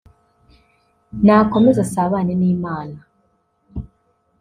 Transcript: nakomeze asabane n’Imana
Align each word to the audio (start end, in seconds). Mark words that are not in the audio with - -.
nakomeze 1.25 1.79
asabane 1.85 2.33
n’Imana 2.41 2.99